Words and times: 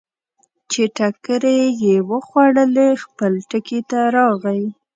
چې 0.71 0.81
ټکرې 0.97 1.59
یې 1.83 1.95
وخوړلې، 2.09 2.89
خپل 3.03 3.31
ټکي 3.49 3.79
ته 3.89 3.99
راغی. 4.15 4.63